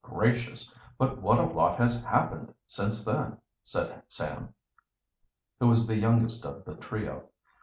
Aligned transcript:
"Gracious! 0.00 0.74
but 0.96 1.20
what 1.20 1.38
a 1.38 1.42
lot 1.42 1.76
has 1.76 2.02
happened 2.02 2.54
since 2.66 3.04
then," 3.04 3.36
said 3.62 4.02
Sam, 4.08 4.54
who 5.60 5.66
was 5.68 5.86
the 5.86 5.98
youngest 5.98 6.46
of 6.46 6.64
the 6.64 6.76
trio. 6.76 7.28